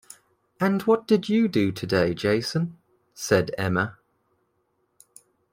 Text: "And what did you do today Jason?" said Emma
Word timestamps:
"And 0.59 0.81
what 0.87 1.05
did 1.05 1.29
you 1.29 1.47
do 1.47 1.71
today 1.71 2.15
Jason?" 2.15 2.79
said 3.13 3.51
Emma 3.55 3.99